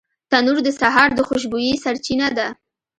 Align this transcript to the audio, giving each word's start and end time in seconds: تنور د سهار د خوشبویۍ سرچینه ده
تنور 0.29 0.57
د 0.63 0.67
سهار 0.79 1.09
د 1.15 1.19
خوشبویۍ 1.27 1.73
سرچینه 1.83 2.27
ده 2.37 2.47